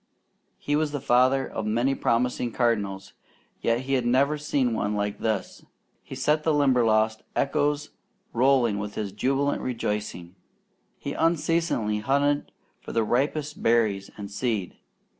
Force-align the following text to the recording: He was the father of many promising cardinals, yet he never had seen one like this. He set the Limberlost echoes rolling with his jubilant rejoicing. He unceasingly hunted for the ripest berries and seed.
He 0.57 0.75
was 0.75 0.93
the 0.93 0.99
father 0.99 1.47
of 1.47 1.67
many 1.67 1.93
promising 1.93 2.51
cardinals, 2.51 3.13
yet 3.61 3.81
he 3.81 4.01
never 4.01 4.33
had 4.37 4.41
seen 4.41 4.73
one 4.73 4.95
like 4.95 5.19
this. 5.19 5.63
He 6.01 6.15
set 6.15 6.41
the 6.41 6.55
Limberlost 6.55 7.21
echoes 7.35 7.91
rolling 8.33 8.79
with 8.79 8.95
his 8.95 9.11
jubilant 9.11 9.61
rejoicing. 9.61 10.33
He 10.97 11.13
unceasingly 11.13 11.99
hunted 11.99 12.51
for 12.79 12.93
the 12.93 13.03
ripest 13.03 13.61
berries 13.61 14.09
and 14.17 14.31
seed. 14.31 14.77